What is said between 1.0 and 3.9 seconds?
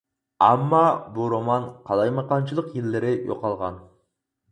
بۇ رومان قالايمىقانچىلىق يىللىرى يوقالغان.